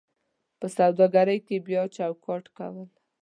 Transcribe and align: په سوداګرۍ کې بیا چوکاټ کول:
په 0.59 0.67
سوداګرۍ 0.77 1.39
کې 1.47 1.57
بیا 1.67 1.83
چوکاټ 1.97 2.43
کول: 2.57 2.87